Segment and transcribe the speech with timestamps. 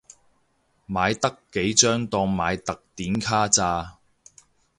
[0.87, 3.99] 買得幾張當買特典卡咋